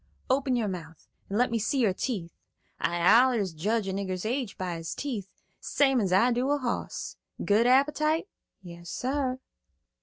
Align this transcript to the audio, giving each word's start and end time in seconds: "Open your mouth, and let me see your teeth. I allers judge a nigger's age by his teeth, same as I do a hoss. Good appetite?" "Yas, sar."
"Open 0.31 0.55
your 0.55 0.67
mouth, 0.67 1.07
and 1.29 1.37
let 1.37 1.51
me 1.51 1.59
see 1.59 1.77
your 1.77 1.93
teeth. 1.93 2.31
I 2.79 2.97
allers 3.07 3.53
judge 3.53 3.87
a 3.87 3.93
nigger's 3.93 4.25
age 4.25 4.57
by 4.57 4.77
his 4.77 4.95
teeth, 4.95 5.27
same 5.59 6.01
as 6.01 6.11
I 6.11 6.31
do 6.31 6.49
a 6.49 6.57
hoss. 6.57 7.17
Good 7.45 7.67
appetite?" 7.67 8.27
"Yas, 8.63 8.89
sar." 8.89 9.37